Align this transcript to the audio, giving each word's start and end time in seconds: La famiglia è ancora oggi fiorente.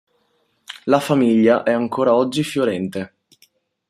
La 0.87 0.99
famiglia 0.99 1.61
è 1.61 1.71
ancora 1.71 2.15
oggi 2.15 2.41
fiorente. 2.43 3.17